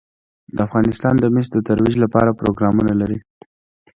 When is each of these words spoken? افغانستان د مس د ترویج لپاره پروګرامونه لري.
افغانستان 0.65 1.15
د 1.19 1.25
مس 1.33 1.47
د 1.53 1.57
ترویج 1.67 1.95
لپاره 2.03 2.37
پروګرامونه 2.39 2.93
لري. 3.01 3.19